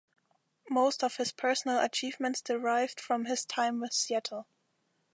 [0.67, 4.47] Most of his personal achievements derived from his time with Seattle.